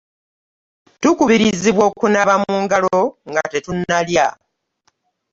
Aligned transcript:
tukubirizibwa 1.01 1.83
okunaaba 1.89 2.35
mu 2.43 2.53
ngalo 2.63 3.01
nga 3.29 3.43
tetunalya. 3.51 4.27